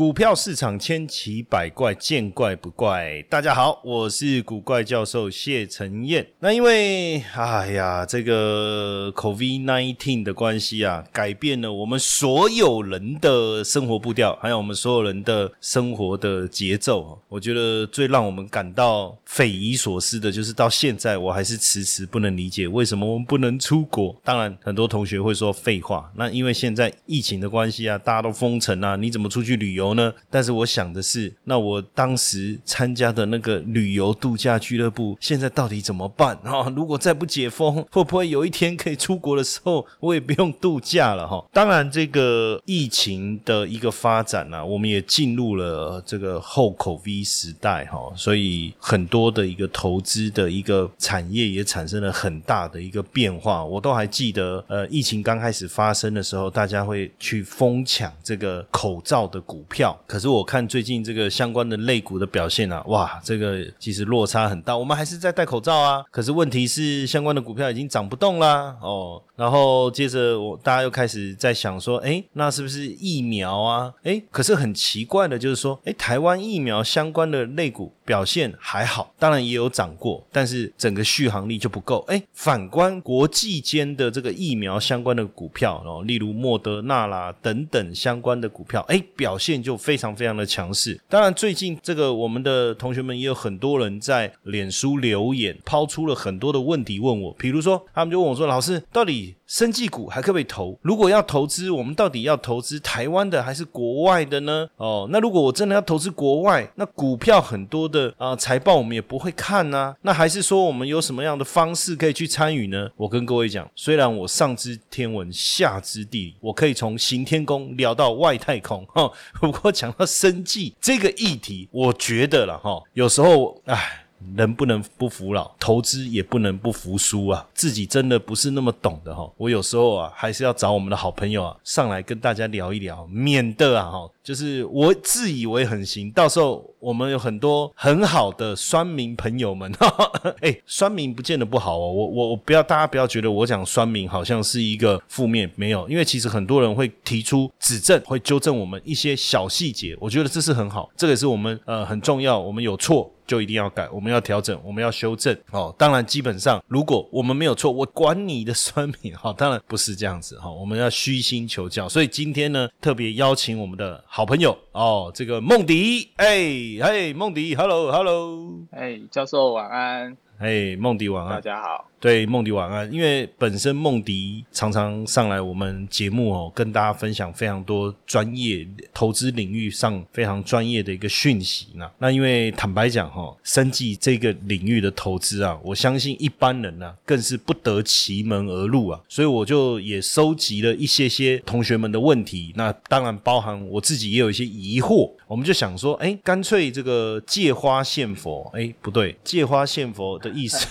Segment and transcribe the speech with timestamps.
[0.00, 3.22] 股票市场千奇百怪，见怪不怪。
[3.28, 6.26] 大家好，我是古怪教授谢承彦。
[6.38, 17.20] 那因为哎呀，这个 COVID nineteen 的关系啊，改变了我们所有人的生活步调，还有我们所有人的生活的节奏。
[17.28, 24.18] 我觉得最让我们感到匪夷所思的，就是到现在我还是迟迟不能理解，为什么我们不能出国。
[24.24, 26.10] 当然，很多同学会说废话。
[26.16, 30.12] 那因为现在疫情的关系啊，大家都封城啊，你怎么出去旅游呢？
[30.30, 36.68] 但是我想的是，那我当时参加的那个旅游度假俱乐部，现在到底怎么办啊？
[36.76, 41.44] 如果再不解封，会不会有一天可以出国的时候，我也不用度假了哈？
[41.52, 53.64] 当然，这个疫情的一个发展呢，我们也进入了这个后口 V 时代哈，所以很多的一个投资的一个产业也产生了很大的一个变化。
[53.64, 59.98] 我都还记得，呃，疫情刚开始发生的时候，大家会去疯抢这个口罩的股票。
[60.06, 64.76] 可是我看最近这个相关的类股的表现啊，哇，这个其实落差很大。
[64.76, 69.22] 我们还是在戴口罩啊，可是问题是相关的股票已经涨不动啦，哦。
[69.36, 73.90] 然后接着我大家又开始在想说，哎，那是不是疫苗啊？
[74.02, 82.04] 哎，可是很奇怪的就是说，哎，台湾疫苗相关的类股表现还好，当然也有涨过，但是整个续航力就不够。
[82.08, 91.00] 哎，反观国际间的这个疫苗相关的股票，哦，例如莫德纳啦等等相关的股票，哎，表现就非常非常的强势。
[91.08, 99.36] 当然，最近这个我们的同学们也有很多人在脸书留言，抛出了很多的问题问我，比如说他们就问我说，老师到底？
[99.50, 100.78] 生技股还可不可以投？
[100.80, 104.68] 如果要投资，我们到底要投资台湾的还是国外的呢？
[104.76, 109.92] 哦，那如果我真的要投资国外，那股票很多的啊，财报我们也不会看呐。
[110.02, 112.88] 那还是说我们有什么样的方式可以去参与呢？
[112.96, 119.10] 我跟各位讲，虽然我上知天文下知地理，我可以从行天宫聊到外太空哈。
[119.40, 123.99] 不过讲到生计这个议题，我觉得了哈，有时候唉。
[124.36, 127.46] 人不能不服老，投资也不能不服输啊！
[127.54, 139.70] 自己真的不是那么懂的哈，我有时候啊，还是要找我们的好朋友啊，上来跟大家聊一聊，免得啊哈，就是我自以为很行，到时候我们有很多很好的酸民朋友们，
[140.40, 153.10] 哎，酸民不见得不好哦，我我我不要大家不要觉得我讲酸民好像是一个负面，没有，因为其实很多人会提出指正，会纠正我们一些小细节，我觉得这是很好，这个是我们呃很重要，我们有错。
[153.26, 155.72] 就一定要改，我们要调整，我们要修正哦。
[155.78, 159.32] 当然，基本上如果我们没有错，我管你的酸民哈。
[159.38, 161.88] 当然不是这样子哈，我们要虚心求教。
[161.88, 166.38] 所以今天呢，特别邀请我们的好朋友哦，这个孟迪，哎
[166.78, 171.86] 嘿，梦迪，Hello，Hello，哎，教授晚安，嘿，梦迪晚安，大家好。
[172.00, 181.86] 对梦迪晚安，因为本身梦迪常常上来我们节目哦，跟大家分享非常多专业投资领域上非常专业的一个讯息呢。
[181.98, 200.66] 那因为坦白讲哈，生计这个领域的投资啊，我相信一般人呢更是不得其门而入啊，所以我就也收集了一些些同学们的问题，那当然包含我自己也有一些疑惑，我们就想说，哎，干脆这个借花献佛，哎，不对，借花献佛的意思，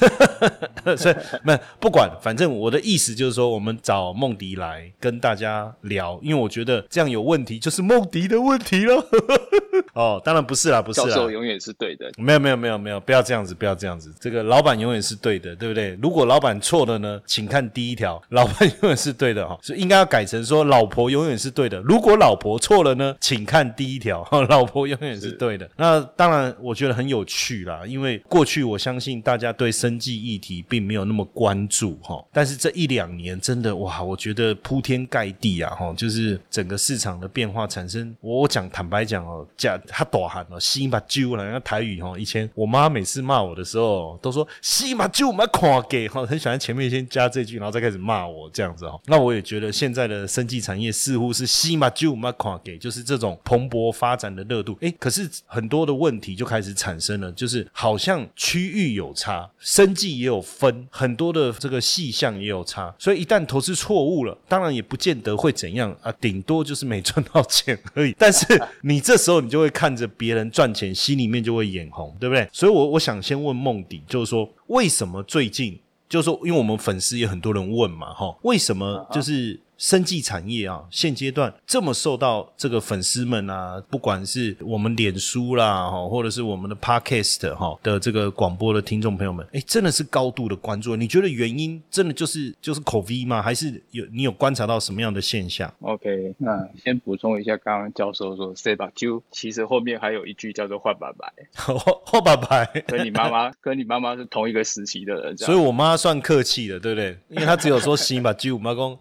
[0.98, 1.16] 所以。
[1.44, 9.06] 没不管，反正我的意思就是说，我们找梦迪来跟大家聊，因为我觉得这样有问题，就是梦迪的问题了。
[9.94, 12.10] 哦，当然不是啦，不是啦，教授永远是对的。
[12.18, 14.14] 没有没有没有没有，不要这样子，不要这样子。
[14.20, 15.98] 这个老板永远是对的，对不对？
[16.02, 21.80] 如果老板错了呢，请看第一条，老板永远是对的哈， 所以应该要改成说，老婆永远是对的。
[21.82, 25.70] 如果老婆错了呢，请看第一条，老婆永远是对的。
[25.76, 38.14] 那当然，我觉得很有趣啦，因为过去我相信大家对生计议题并没有那么关注哈，但是这一两年真的哇，我觉得铺天盖地啊哈，就是整个市场的变化产生。
[38.20, 39.70] 我讲坦白讲哦，讲。
[39.70, 49.00] 假他大喊哦，西马酒啦，那台语哈，以前我妈每次骂我的时候都说西马酒嘛看给哈，很喜欢前面先加这句，然后再开始骂我这样子哈。
[49.06, 54.76] 那我也觉得现在的生技产业似乎是西马酒嘛看给，就是这种蓬勃发展的热度。
[54.82, 68.14] 哎，可是很多的问题就开始产生了，就是好像区域有差，生技也有分，很多的这个细项也有差，所以一旦投资错误了，当然也不见得会怎样啊，顶多就是没赚到钱而已。
[68.20, 68.46] 但是
[68.82, 72.46] 你这时候你就会看着别人赚钱，心里面就会眼红，对不对？
[72.52, 75.80] 所以，我我想先问梦迪，就是说为什么最近，
[76.10, 79.58] 就是说，因为我们粉丝也很多人问嘛，哈，为什么就是？
[79.80, 90.98] 生技产业啊，现阶段这么受到这个粉丝们啊，不管是我们脸书啦，哈，或者是我们的 Podcast 哈的这个广播的听众朋友们，哎，真的是高度的关注。
[90.98, 93.42] 你觉得原因真的就是就是口 V 吗？
[93.42, 101.34] 还是有你有观察到什么样的现象？OK，那先补充一下，刚刚教授说 “say 吧”，就其实后面还有一句叫做“换白白”，
[102.06, 107.18] 换白白，跟你妈妈跟你妈妈是同一个时期的人，所以我妈算客气的，对不对？
[107.30, 108.98] 因为她只有说“行吧”，就我妈公。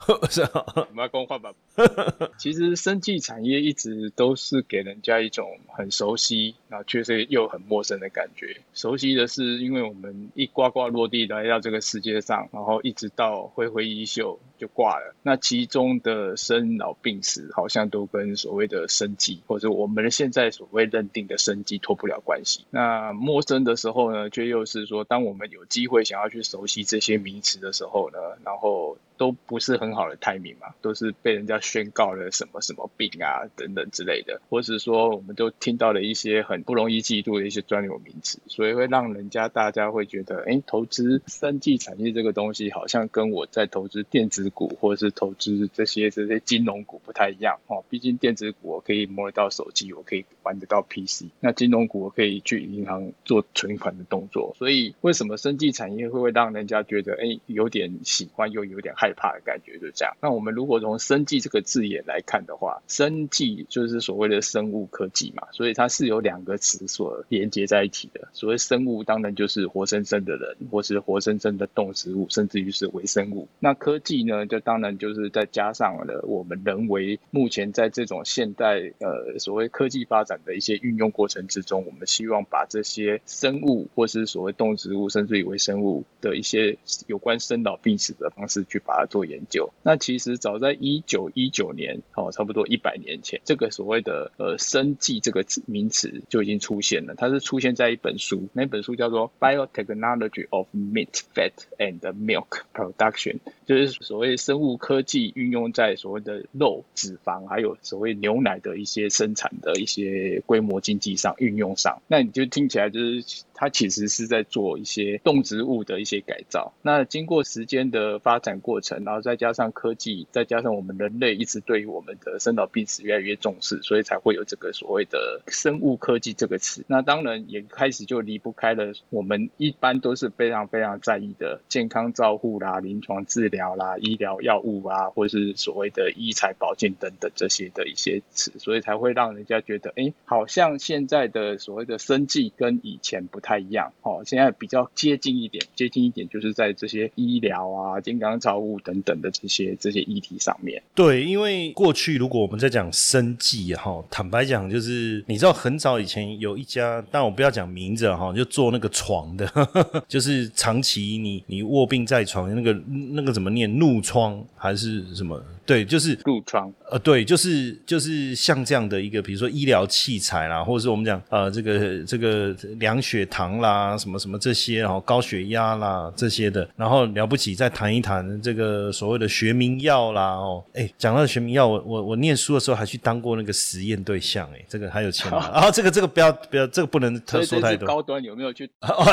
[0.92, 1.52] 妈公换吧。
[2.38, 8.56] 其实生技产业一直都是给人家一种很熟悉，然后却是又很陌生的感觉。
[8.74, 15.14] 熟悉的是，因为我们一呱呱落地来到这个世界上，然后一直到挥挥衣袖就挂了。
[15.22, 22.64] 那其中的生老病死，好像都跟所谓的生计，或者我们现在所谓认定的生计脱不了关系。
[22.70, 31.58] 那陌生的时候呢，却又是说，当我们有机会想要去熟悉这些名词的时候呢，然后都不是很好的 timing 嘛，都是被人家。
[31.60, 47.84] 宣告了什么什么病啊等等之类的，或是说我们都听到了一些很不容易记住的一些专有名词，所以会让人家大家会觉得，哎，投资生技产业这个东西好像跟我在投资电子股或者是投资这些这些金融股不太一样哦。
[47.90, 54.54] 毕竟电子股我可以摸得到手机，我可以玩得到 PC，那金融股我可以去银行做存款的动作。
[54.56, 60.14] 所以为什么生技产业会会让人家觉得，哎，有点喜欢又有点害害怕的感觉，就是这样。
[60.20, 68.28] 那我们如果从生技这个字眼来看的话，生技就是所谓的生物科技嘛，所以它是有两个词所连接在一起的。
[68.32, 73.48] 所谓生物，当然就是活生生的人，或是活生生的动植物，甚至于是微生物。
[73.60, 86.76] 那科技呢，就当然就是再加上了我们人为目前在这种现代呃所谓科技发展的一些运用过程之中，我们希望把这些生物或是所谓动植物，甚至于微生物的一些
[87.06, 89.72] 有关生老病死的方式去把做研究。
[89.82, 97.14] 那其实早在一九一九年，哦，差不多一百年前，这个所谓的呃生计这个名词就已经出现了。
[97.16, 103.36] 它是出现在一本书，那本书叫做《Biotechnology of Meat, Fat and Milk Production》，
[103.68, 112.02] 就是所谓生物科技运用在所谓的肉、脂肪，还有所谓牛奶的一些生产的一些规模经济上运用上。
[112.08, 116.72] 那你就听起来就是它其实是在做一些动植物的一些改造。
[116.82, 121.28] 那经过时间的发展过程，然后再加上科技，再加上我们人类。
[121.38, 126.82] 一直对于我们的生老病死越来越重视，所以才会有这个所谓的生物科技这个词。
[126.88, 150.82] 那当然也开始就离不开了我们一般都是非常非常在意的健康照护啦、临床治疗疗啦、医疗药物啊，或是所谓的医材保健等等这些的一些词，所以才会让人家觉得，哎，好像现在的所谓的生计跟以前不太一样哦，现在比较接近一点，接近一点就是在这些医疗啊、健康照护等等的这些这些议题上面。
[150.94, 151.18] 对。
[151.28, 159.46] 因为过去如果我们在讲生计哈，坦白讲就是你知道很早以前有一家，但我不要讲名字哈，就做那个床的，
[160.08, 162.72] 就是长期你你卧病在床，那个
[163.12, 163.78] 那个怎么念？
[163.78, 165.42] 怒疮还是什么？
[165.68, 166.72] 对，就是褥疮。
[166.90, 185.50] 呃，对，就是就是像这样的一个，比如说医疗器材啦，或者是我们讲呃这个这个量血糖啦，什么什么这些，然后高血压啦这些的，然后了不起再谈一谈这个所谓的学名药啦哦，哎，讲到学名药，我我我念书的时候还去当过那个实验对象，哎，这个还有钱吗？
[185.52, 187.86] 然 后这个这个不要不要，这个不能特说太多。
[187.86, 188.64] 高端有没有去？
[188.80, 189.04] 哦，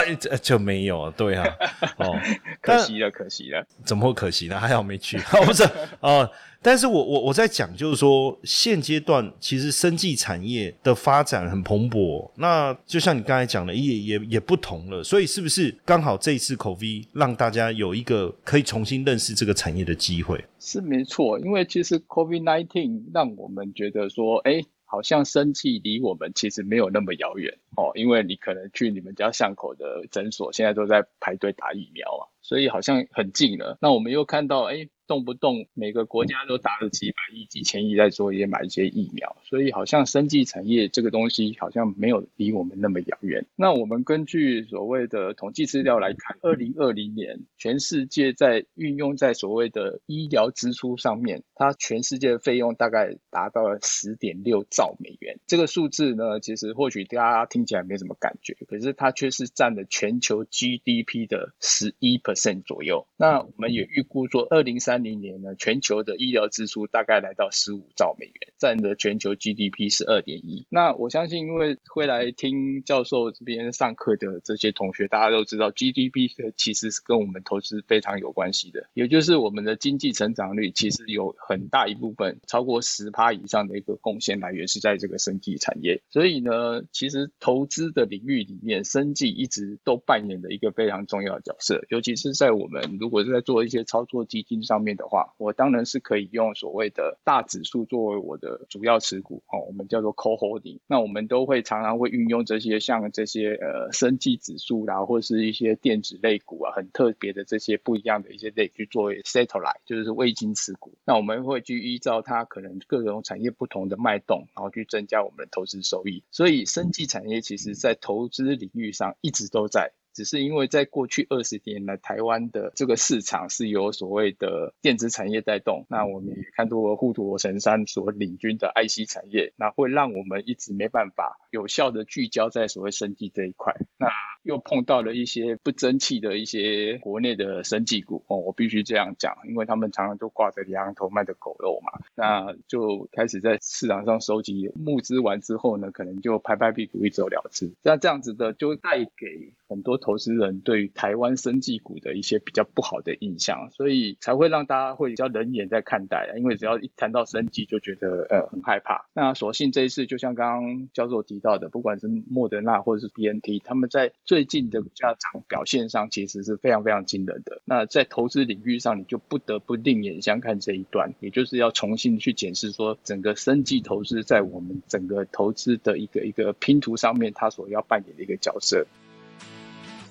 [0.42, 1.46] 就没有，对啊，
[2.00, 2.18] 哦，
[2.62, 4.58] 可惜了，可惜了，怎么会可惜呢？
[4.58, 5.70] 还好没去，不是
[6.00, 6.32] 哦。
[6.62, 15.04] 但是我我我在讲，就是说现阶段其实生技产业的发展很蓬勃，那就像你刚才讲的，也也也不同了。
[15.04, 20.44] 所以是不是刚好这一次口 V 让大家有一个可以重新认识这个产业的机会？
[20.60, 32.24] 是没错，因为其实 COVID nineteen 让我们觉得说，哎，好像生技离我们其实没有那么遥远哦，因为你可能去你们家巷口的诊所，现在都在排队打疫苗啊。
[32.48, 33.78] 所以好像很近了。
[33.82, 34.88] 那我们又看到，哎。
[35.08, 43.46] 动不动每个国家都打了几百亿、几千亿在做一些买一些疫苗，所以好像生技产业这个东西好像没有离我们那么遥远。
[43.56, 55.40] 那我们根据所谓的统计资料来看，二零二零年全世界在运用在所谓的医疗支出上面，它全世界的费用大概达到了十点六兆美元。
[55.46, 63.08] 这个数字呢，其实或许大家听起来没什么感觉，可是它却是占了全球 GDP 的十一 percent 左右。
[63.18, 70.68] 那我们也预估说，二零三三零年呢，全球的医疗支出大概来到十五兆美元，占的全球 GDP 是二点一。
[70.70, 86.00] 那我相信，因为会来听教授这边上课的这些同学，大家都知道 GDP 其实是跟我们投资非常有关系的，也就是我们的经济成长率其实有很大一部分，超过十趴以上的一个贡献来源是在这个生技产业。
[86.10, 94.76] 所以呢，其实投资的领域里面，生技一直都扮演着一个非常重要的角色，尤其是是在我们如果是在做一些操作基金上。
[94.86, 100.80] 面的话，我当然是可以用所谓的大指数作为我的主要持股哦，我们叫做 co-holding。
[100.86, 110.94] 那我们都会常常会运用这些像这些呃生技指数啦，或是一些电子类股啊，很特别的这些不一样的一些类去作为 satellite，就是卫星持股。
[111.06, 116.22] 那我们会去依照它可能各种产业不同的脉动，然后去增加我们的投资收益。
[116.32, 119.94] 所以生技产业其实在投资领域上一直都在。
[120.16, 125.86] 只是因为在过去二十年来，台湾的这个市场是由所谓的电子产业带动。
[125.90, 133.76] 那我们也看到护国神山所领军的 IC 产业，那会让我们一直没办法有效的聚焦在所谓生技这一块。
[133.98, 134.08] 那
[134.44, 142.00] 又碰到了一些不争气的一些国内的生技股哦，我必须这样讲，因为他们常常都挂着羊头卖的狗肉嘛。
[142.16, 147.74] 那就开始在市场上收集募资完之后呢，可能就拍拍屁股一走了之。
[147.82, 149.96] 那这样子的就带给很多。
[150.06, 159.08] 投资人对台湾生技股的一些比较不好的印象，所以才会让大家会比较冷眼在看待因为只要一谈到生技，就觉得呃很害怕。
[159.14, 167.62] 那所幸这一次，就像刚刚教授提到的，不管是莫德纳或者是 BNT，他们在最近的价涨表现上，其实是非常非常惊人的。
[167.66, 178.86] 那在投资领域上，你就不得不另眼相看这一段，也就是要重新去检视说，整个生技投资在我们整个投资的一个一个拼图上面，它所要扮演的一个角色。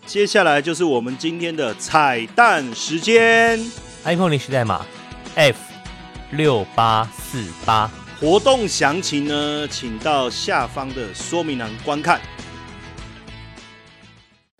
[0.06, 3.58] 接下来就是我们今天的彩蛋时间
[4.04, 4.84] ，iPhone 历史代码
[5.34, 5.58] F
[6.32, 7.90] 六八四八。
[8.20, 12.20] 活动详情呢，请到下方的说明栏观看。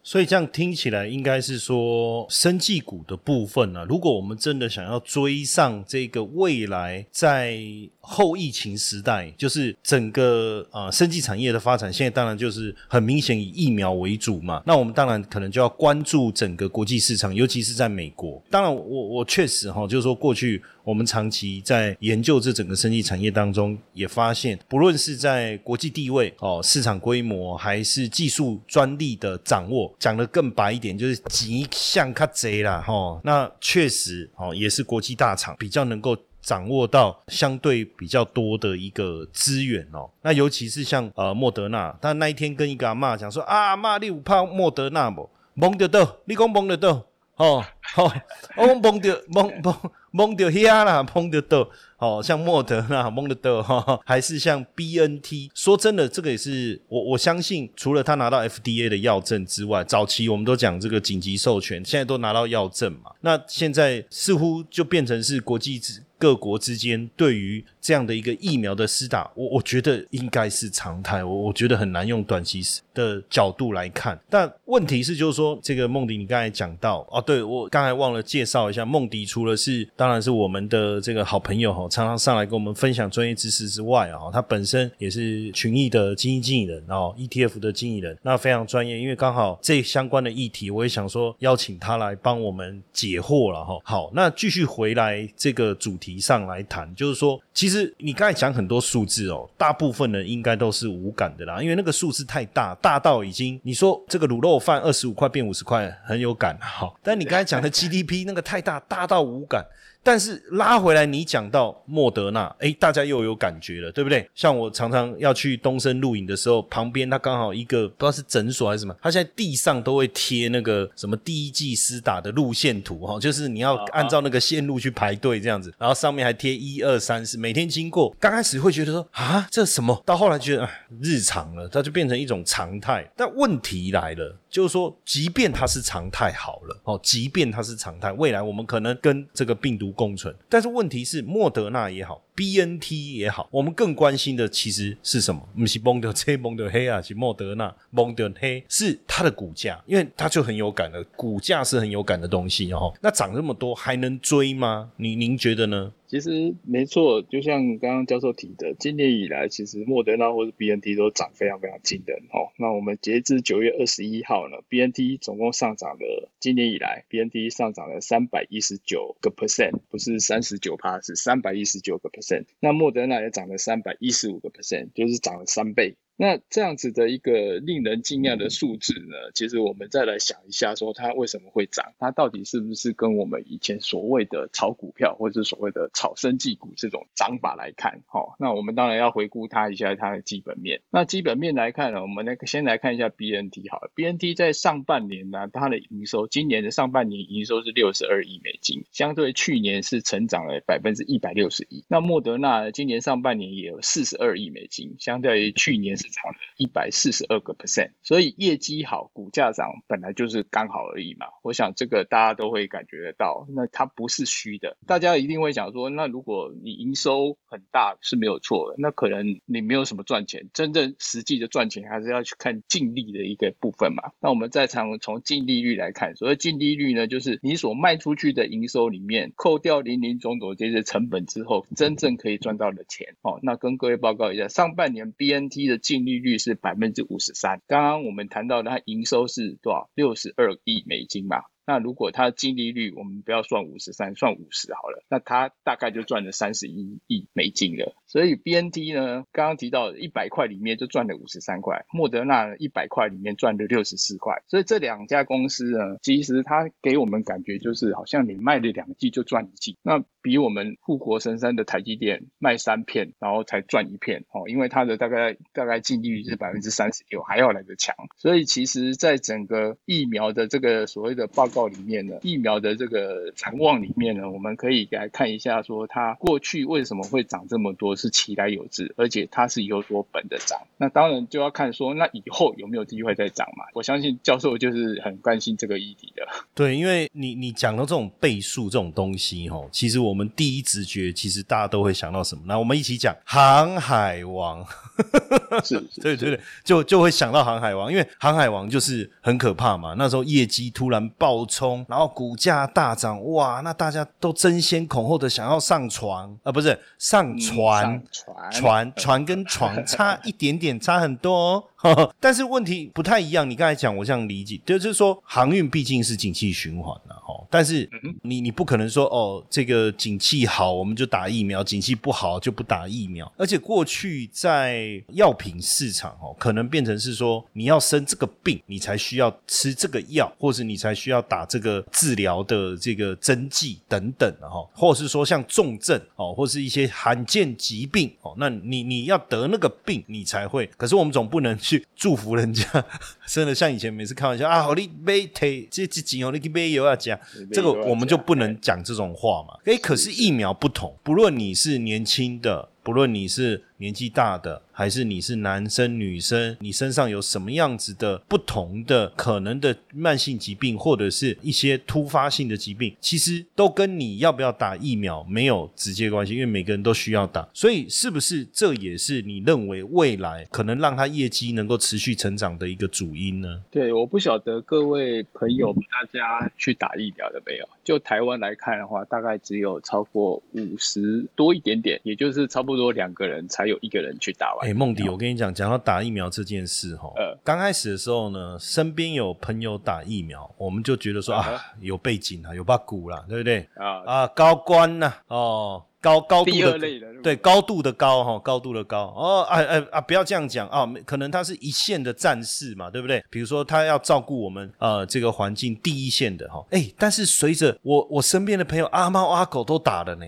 [0.03, 7.59] 所以这样听起来，应该是说生技股的部分呢，如果我们真的想要追上这个未来在。
[8.07, 14.63] 后疫情时代，就是整个呃生技产业的发展，现在当然就是很明显以疫苗为主嘛。
[14.67, 18.43] 那我们当然可能就要关注整个国际市场，尤其是在美国。
[18.51, 33.19] 当然，我我确实哈，就是说过去我们长期在研究这整个生技产业当中，也发现，不论是在国际地位哦、市场规模，还是技术专利的掌握，讲的更白一点，就是极像卡贼啦哈。
[33.25, 36.17] 那确实哦，也是国际大厂比较能够。
[36.45, 45.29] 掌握到相对比较多的一个资源哦，那尤其是像呃莫德纳，他那一天跟一个阿妈讲说啊，阿妈你有怕莫德纳不？
[45.55, 48.13] 蒙得到，你讲蒙得到，哦，好，
[48.57, 49.75] 我蒙得蒙蒙
[50.11, 51.69] 蒙得遐啦，蒙得到。
[51.97, 55.51] 哦，像莫德纳、蒙德德哈，还是像 B N T。
[55.55, 63.13] 说真的，这个也是我我相信，除了他拿到 F D A 的药证之外，早期我们都讲这个紧急授权，现在都拿到药证嘛。
[63.23, 65.79] 那现在似乎就变成是国际
[66.25, 71.23] 各国之间对于这样的一个疫苗的施打，我我觉得应该是常态。
[71.23, 72.63] 我我觉得很难用短期
[72.95, 74.19] 的角度来看。
[74.31, 81.87] 但问题是，就是说这个梦迪，你刚才讲到哦，对我刚才忘了介绍一下，梦迪除了是当然是我们的这个好朋友哈。
[81.91, 88.99] 常常上来跟我们分享专业知识之外啊，他本身也是群益的基金经理人哦，ETF 的经理人，那非常专业。
[88.99, 93.79] 因为刚好这相关的议题，我也想说邀请他来帮我们解惑了哈。
[93.85, 109.65] 好，那继续回来这个主题上来谈，就是说，其实你刚才讲很多数字哦，大部分人应该都是无感的啦，因为那个数字太大，大到已经你说这个卤肉饭二十五块变五十块很有感哈，但你刚才讲的 GDP 那个太大，大到无感。
[110.05, 114.29] 但是拉回来，你讲到莫德纳，哎，大家又有感觉了，对不对？
[114.35, 130.69] 像我常常要去东升录影的时候，旁边他刚好一个不知道是诊所还是什么，他现在地上都会贴那个什么第一季施打的路线图哈，就是你要按照那个线路去排队这样子，然后上面还贴一二三四，每天经过，刚开始会觉得说啊这什么，到后来觉得
[131.01, 133.11] 日常了，它就变成一种常态。
[133.17, 134.37] 但问题来了。
[134.55, 142.23] 就是说，即便它是常态好了，哦，即便它是常态，未来我们可能跟这个病毒共存，但是问题是，莫德纳也好。
[142.35, 145.49] B N T 也好，我们更关心的其实是什么？
[145.57, 152.93] 不是蒙德车 蒙德黑啊，是莫德纳蒙德黑，是它的股价，因为它就很有感的，股价是很有感的东西哦。
[153.01, 154.91] 那涨这么多还能追吗？
[154.97, 155.93] 您您觉得呢？
[156.07, 162.53] 其实没错，就像刚刚教授提的，今年以来，其实莫德纳或者 B N T 都涨非常非常惊人哦。
[162.57, 172.24] 那我们截至九月二十一号呢，B N T 总共上涨了，今年以来 B N T 上涨了三百一十九个 percent，不是三十九趴，是三百一十九个 percent。
[172.61, 175.97] 那莫德纳也涨了三百一十五个 percent，就是涨了三倍。
[176.17, 181.93] 那这样子的一个令人惊讶的数字呢，其实我们再来想一下，说它为什么会涨？
[181.99, 188.05] 它到底是不是跟我们以前所谓的炒股票，或者是所谓的炒生技股这种涨法来看？
[188.07, 190.83] 好，那我们当然要回顾它一下它的基本面。
[190.89, 193.91] 那基本面来看呢，我们来先来看一下 BNT 好了。
[193.97, 201.85] BNT 在上半年呢，它的营收，今年的上半年营收是六十二亿美金，相对去年是成长了百分之一百六十一。
[201.89, 206.04] 那莫德纳今年上半年也有四十二亿美金，相对于去年。
[206.09, 211.27] 涨了一百四十二个 percent，所以业绩好，股价涨本来就是刚好而已嘛。
[211.43, 214.77] 我想这个大家都会感觉得到，那它不是虚的。
[214.87, 224.13] 大家一定会想说，那如果你营收很大是没有错的，那可能你没有什么赚钱，真正实际的赚钱还是要去看净利的一个部分嘛。
[224.21, 233.15] 那我们再从从净利率来看，所谓净利率呢，就是你所卖出去的营收里面扣掉零零总总这些成本之后，真正可以赚到的钱。
[233.23, 237.63] 哦，那跟各位报告一下，上半年 BNT 的净净利率是百分之五十三。
[237.69, 239.91] 刚刚我们谈到它营收是多少？
[239.95, 241.37] 六十二亿美金嘛。
[241.67, 247.95] 那如果它净利率，我们不要算五十三，算五十好了，那它大概就赚了三十一亿美金了。
[248.07, 254.43] 所以 B N T 呢，刚刚提到一百块里面就赚了五十三块，莫德纳一百块里面赚了六十四块。
[254.47, 267.95] 所以这两家公司呢，其实它给我们感觉就是好像你卖了两季就赚一季，那比我们护国神山的台积电卖三片然后才赚一片哦，因为它的大概大概净利率是百分之三十六，还要来得强。
[268.17, 280.59] 所以其实在整个疫苗的这个所谓的报告里面呢，疫苗的这个展望里面呢，我们可以来看一下，说它过去为什么会涨这么多，是其来有之，而且它是有所本的涨。
[280.77, 283.65] 那当然就要看说，那以后有没有机会再涨嘛？
[283.73, 286.27] 我相信教授就是很关心这个议题的。
[286.55, 292.43] 对，因为你你讲到这种倍数这种东西，哦，其实我们第一直觉，其实大家都会想到什么？
[292.47, 294.65] 那我们一起讲航海王，
[295.65, 299.95] 是，对对对，就就会想到航海王，因为航海王就是很可怕嘛。
[299.97, 301.85] 那时候业绩突然爆冲。
[301.89, 303.61] 然后股价大涨，哇！
[303.63, 308.03] 那大家都争先恐后的想要上床啊，不是上船，
[308.51, 311.65] 船船跟床差一点点，差很多哦。
[312.19, 317.35] 但是问题不太一样，你刚才讲，我这样理解，就是说航运毕竟是景气循环了哈。
[317.51, 317.89] 但是
[318.23, 323.31] 你你不可能说哦，这个景气好我们就打疫苗，景气不好就不打疫苗。
[323.37, 340.67] 而且过去在药品市场哦，可能变成是说你要生这个病，你才需要吃这个药，或是你才需要打这个治疗的这个针剂等等哈，或是说像重症哦，或是一些罕见疾病哦，那你你要得那个病，你才会。
[340.77, 341.74] 可是我们总不能去。
[341.95, 342.65] 祝福人家，
[343.29, 347.19] 真的像以前每次开玩笑啊，好你买腿这这几哦，你去买油啊讲，
[347.53, 349.59] 这个我们就不能讲这种话嘛。
[349.67, 350.15] 哎，可是。
[350.15, 353.65] 疫苗不同，不论你是年轻的，不论你是。
[353.79, 367.47] 年纪大的，还是你是男生女生，你身上有什么样子的不同的可能的慢性疾病，或者是一些突发性的疾病，其实都跟你要不要打疫苗没有直接关系，因为每个人都需要打。
[367.53, 373.61] 所以，是不是这也是你认为未来可能让他业绩能够持续成长的一个主因呢？
[373.71, 377.69] 对，我不晓得各位朋友大家去打疫苗了没有？
[377.85, 383.79] 就台湾来看的话，大概只有超过五十多一点点，也就是差不多两个人才有。
[383.85, 384.67] 一个人去打完。
[384.67, 393.69] 哎，梦迪，我跟你讲，讲到打疫苗这件事哈，呃，刚开始的时候呢，身边有朋友打疫苗，我们就觉得说啊，有背景啊，有把鼓啦，对不对？
[393.75, 395.83] 啊啊，高官呐，哦。
[396.05, 396.79] 高高度的
[397.23, 399.07] 对高度的高哈高度的高。
[399.17, 403.25] 哦哎哎啊不要这样讲啊可能他是一线的战士嘛对不对？
[403.31, 406.63] 比如说他要照顾我们呃这个环境第一线的哈。
[406.71, 410.27] 哎但是随着我我身边的朋友阿猫阿狗都打了呢。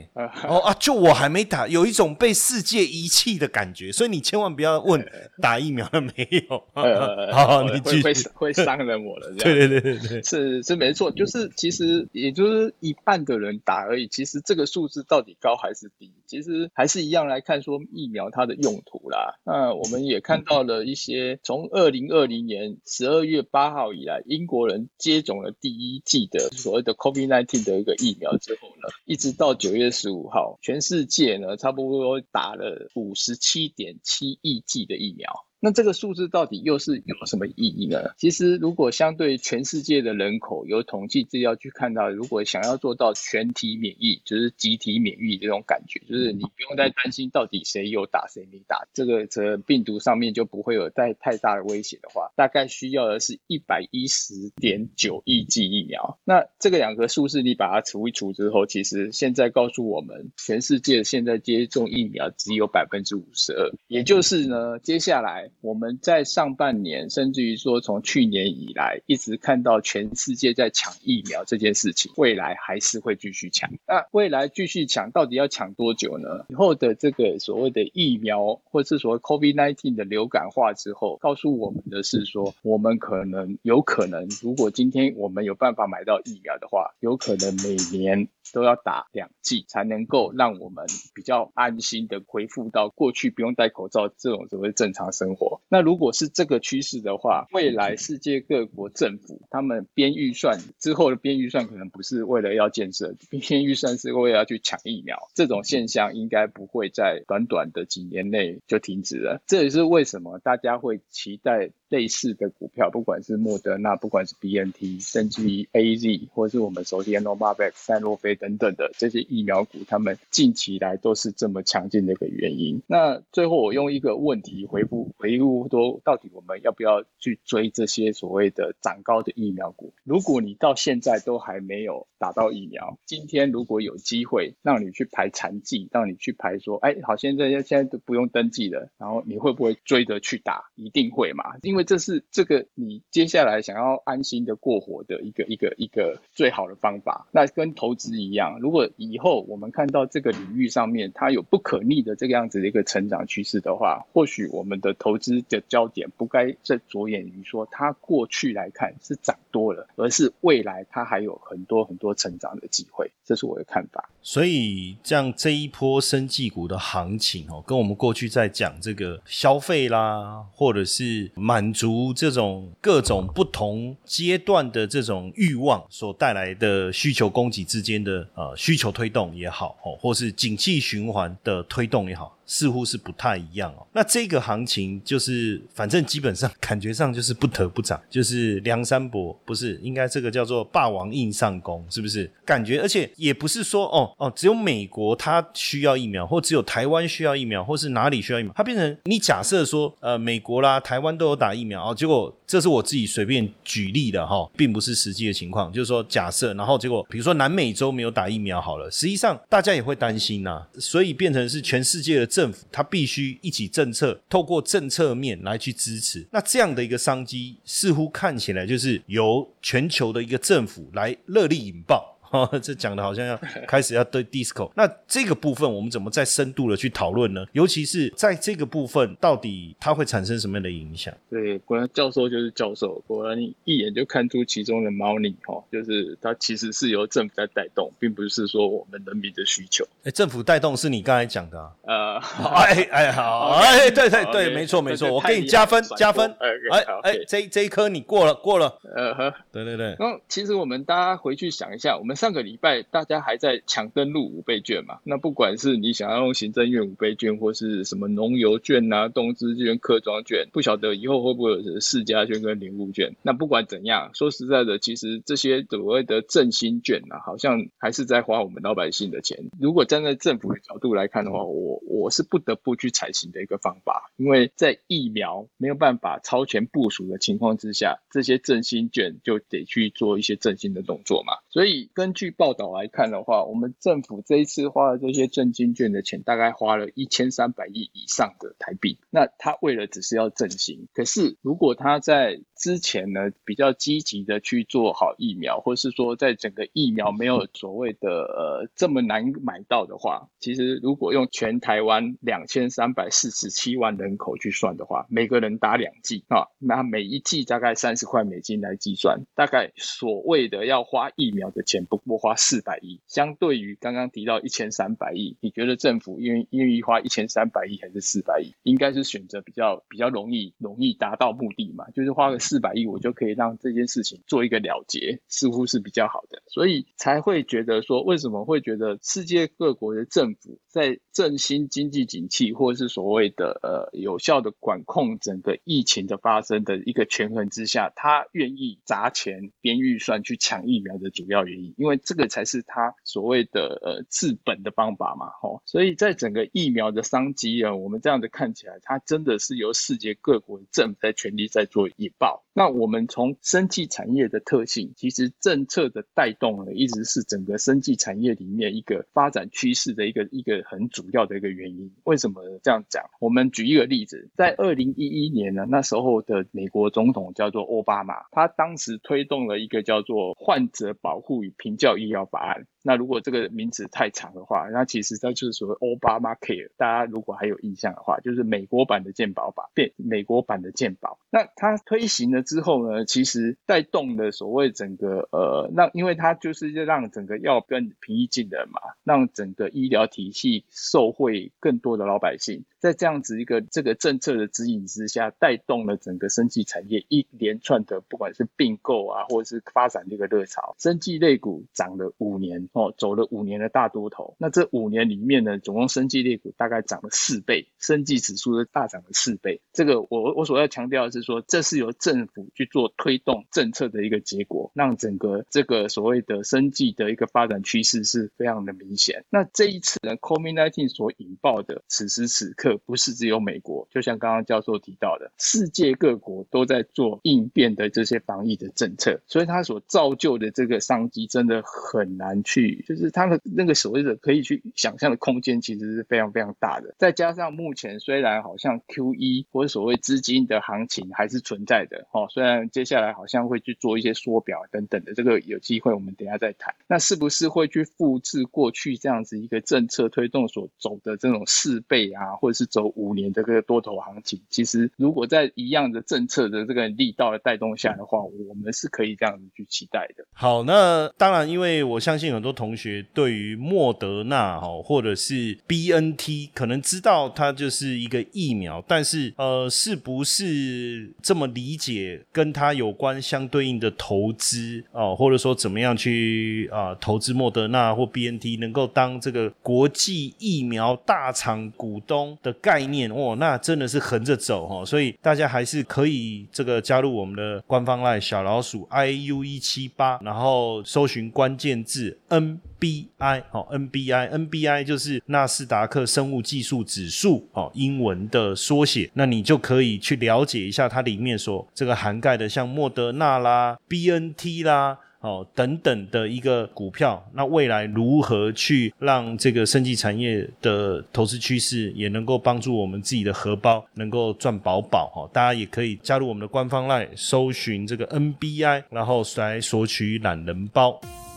[0.49, 5.07] 哦啊就我还没打有一种被世界遗弃的感觉所以你千万不要问
[5.43, 6.65] 打疫苗了没有。
[7.35, 10.23] 好你会会会伤人我了对对对对对。
[10.23, 15.66] 是是没错就是其实也就是一半的人打而已其实这个数字到底高还？
[15.67, 16.13] 还是低？
[16.27, 19.39] 其实还是一样来看说疫苗它的用途啦。
[19.45, 35.46] 那我们也看到了一些，从二零二零年十二月八号以来，英国人接种了第一剂的所谓的 COVID-19 的一个疫苗之后呢，一直到九月十五号，全世界呢差不多打了五十七点七亿剂的疫苗。
[35.59, 38.11] 那这个数字到底又是有什么意义呢？
[38.19, 56.19] 其实，如果相对全世界的人口有统计资料去看到，如果想要做到全体免疫，就是集体免疫这种感觉，就是你不用再担心到底谁有打谁没打，这个这病毒上面就不会有太太大的威胁的话，大概需要的是一百一十点九亿剂疫苗。
[56.25, 65.46] 那这个两个数字你把它除一除之后，其实现在告诉我们，全世界现在接种疫苗只有百分之五十二，也就是呢，接下来。
[65.61, 73.71] 我们在上半年，甚至于说从去年以来，一直看到全世界在抢疫苗这件事情，未来还是会继续抢。
[73.87, 76.47] 那未来继续抢，到底要抢多久呢？
[76.49, 95.36] 以后的这个所谓的疫苗，或是所谓 COVID-19 的流感化之后，告诉我们的是说，我们可能有可能，如果今天我们有办法买到疫苗的话，有可能每年都要打两剂，才能够让我们比较安心的恢复到过去不用戴口罩这种所谓正常生活。
[95.69, 105.17] 那如果是这个趋势的话，未来世界各国政府他们编预算之后的编预算，可能不是为了要建设，编预算是为了要去抢疫苗。
[105.35, 109.43] 这种现象应该不会在短短的几年内就停止了。
[109.47, 111.71] 这也是为什么大家会期待。
[111.89, 122.83] 类似的股票，不管是莫德纳，不管是 B N T，甚至于 A Z，或是我们熟悉的 Novavax、赛诺菲等等的这些疫苗股，他们近期来都是这么强劲的一个原因。
[122.87, 129.93] 那最后我用一个问题回复回复说，到底我们要不要去追这些所谓的涨高的疫苗股？
[130.05, 140.65] 如果你到现在都还没有打到疫苗，今天如果有机会让你去排残剂，让你去排说，哎，好，现在现在都不用登记了，然后你会不会追着去打？
[140.75, 147.29] 一定会嘛，因为因为这是这个你接下来想要安心的过活的一个一个一个最好的方法。
[147.33, 163.11] 那跟投资一样，如果以后我们看到这个领域上面它有不可逆的这个样子的一个成长趋势的话，或许我们的投资的焦点不该再着眼于说它过去来看是涨多了，而是未来它还有很多很多成长的机会。
[163.23, 164.09] 这是我的看法。
[164.23, 182.36] 所以，这样这一波生技股的行情哦，跟我们过去在讲这个消费啦，或者是满满足这种各种不同阶段的这种欲望所带来的需求供给之间的呃需求推动也好哦，或是景气循环的推动也好。
[182.47, 183.87] 似乎是不太一样哦。
[183.93, 192.31] 那这个行情就是，反正基本上感觉上就是不得不涨， 就是梁山伯不是应该这个叫做霸王硬上弓，是不是？
[192.45, 212.27] 感觉而且也不是说哦哦，只有美国它需要疫苗，或只有台湾需要疫苗，或是哪里需要疫苗，它变成你假设说呃美国啦、台湾都有打疫苗哦，结果这是我自己随便举例的哈，并不是实际的情况，就是说假设，然后结果比如说南美洲没有打疫苗好了，实际上大家也会担心呐，所以变成是全世界的。
[212.27, 216.27] 政府它必须一起政策，透过政策面来去支持。
[216.33, 222.16] 那这样的一个商机，似乎看起来就是由全球的一个政府来热力引爆。
[222.63, 227.45] 这讲的好像要开始要对 disco，那这个部分我们怎么再深度的去讨论呢？
[227.53, 231.13] 尤其是在这个部分，到底它会产生什么样的影响？
[231.31, 239.87] 对，果然教授就是教授，果然你一眼就看出其中的猫腻哈，就是它其实是由政府在带动，并不是说我们人民的需求。
[240.05, 241.73] 哎，政府带动是你刚才讲的啊？
[241.83, 242.19] 呃，
[242.55, 246.35] 哎哎 好，哎对对对，没错没错，我给你加分加分。
[246.71, 248.79] 哎哎，这这一科你过了过了。
[248.95, 249.95] 呃呵，对对对。
[249.99, 252.37] 那其实我们大家回去想一下，我们上。
[252.37, 254.99] 个礼拜大家还在抢登录五倍券嘛？
[255.05, 263.15] 那不管是你想要用行政院五倍券，或是什么农油券啊、东资券、客庄券，不晓得以后会不会有世家券跟零物券？
[263.23, 269.49] 那不管怎样，说实在的，其实这些所谓的振兴券啊，好像还是在花我们老百姓的钱。
[269.59, 281.33] 如果站在政府的角度来看的话，我我是不得不去采行的一个方法，因为在疫苗没有办法超前部署的情况之下，这些振兴券就得去做一些振兴的动作嘛。
[281.49, 289.01] 所以跟根据报道来看的话，我们政府这一次花的这些振兴券的钱，大概花了一千三百亿以上的台币。
[289.11, 318.55] 那他为了只是要振兴，可是如果他在之前呢比较积极的去做好疫苗，或是说在整个疫苗没有所谓的呃这么难买到的话，其实如果用全台湾两千三百四十七万人口去算的话，每个人打两剂啊，那每一剂大概三十块美金来计算，大概所谓的要花疫苗的钱不过花四百亿，相对于刚刚提到一千三百亿，你觉得政府愿意愿意花一千三百亿还是四百亿？
[318.63, 352.36] 应该是选择比较比较容易容易达到目的嘛，就是花个四百亿，我就可以让这件事情做一个了结，似乎是比较好的，所以才会觉得说，为什么会觉得世界各国的政府在振兴经济景气，或是所谓的呃有效的管控整个疫情的发生的一个权衡之下，他愿意砸钱编预算去抢疫苗的主要原因，因为这个才是他所谓的呃治本的方法嘛，吼，所以在整个疫苗的商机啊，我们这样子看起来，它真的是由世界各国政府在全力在做引爆。
[352.53, 361.93] 那我们从生技产业的特性，其实政策的带动呢，一直是整个生技产业里面一个发展趋势的一个一个很主要的一个原因。
[362.05, 363.05] 为什么这样讲？
[363.21, 372.67] 我们举一个例子，在二零一一年呢，那时候的美国总统叫做奥巴马，他当时推动了一个叫做患者保护与平教医疗法案。
[372.83, 376.71] 那如果这个名字太长的话，那其实它就是所谓 Obama Care。
[376.77, 381.19] 大家如果还有印象的话，就是美国版的健保法，变美国版的健保。
[381.31, 392.65] 那它推行了之后呢，其实带动的所谓整个呃，那因为它就是让整个药更平易近人嘛，让整个医疗体系受惠更多的老百姓。
[392.87, 404.37] 在这样子一个这个政策的指引之下，带动了整个生技产业一连串的不管是并购啊，或者是发展这个热潮，生技类股涨了五年哦，走了五年的大多头。
[404.39, 409.61] 那这五年里面呢，总共生技类股大概涨了四倍，生技指数是大涨了四倍。
[409.73, 419.25] 这个我我所要强调的是说，这是由政府去做推动政策的一个结果，让整个这个所谓的生技的一个发展趋势是非常的明显。
[419.29, 422.76] 那这一次呢，COVID-19 所引爆的此时此刻。
[422.79, 436.95] 不是只有美国，就像刚刚教授提到的，世界各国都在做应变的这些防疫的政策，所以它所造就的这个商机真的很难去，就是它的那个所谓的可以去想象的空间其实是非常非常大的。
[436.99, 446.75] 再加上目前虽然好像 Q E 或者所谓资金的行情还是存在的，哦，虽然接下来好像会去做一些缩表等等的，这个有机会我们等下再谈。
[446.89, 452.67] 那是不是会去复制过去这样子一个政策推动所走的这种四倍啊，或者是？
[452.67, 460.25] 走五年这个多头行情，其实如果在一样的政策的这个力道的带动下的话，我们是可以这样子去期待的。
[460.35, 482.57] 好，那当然，因为我相信很多同学对于莫德纳哈或者是 B N T 可能知道它就是一个疫苗，但是呃，是不是这么理解跟它有关相对应的投资哦，或者说怎么样去啊投资莫德纳或 B N T 能够当这个国际疫苗大厂股东的？
[482.67, 504.99] 概念哦，那真的是横着走哈，所以大家还是可以这个加入我们的官方号小老鼠 i u 一七八，然后搜寻关键字 NBI 哦，NBI NBI 就是纳斯达克生物技术指数哦，英文的缩写，那你就可以去了解一下它里面所这个涵盖的，像莫德纳啦、BNT 啦。
[505.21, 515.11] 哦，等等的一个股票，那未来如何去让这个升级产业的投资趋势也能够帮助我们自己的荷包能够赚饱饱？
[515.15, 521.01] 哈，大家也可以加入我们的官方 LINE，搜寻这个 NBI，然后来索取懒人包。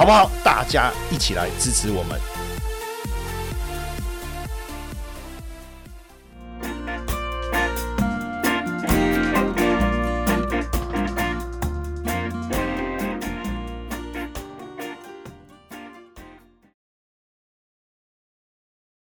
[0.00, 0.30] 好不好？
[0.42, 2.18] 大家一起来支持我们。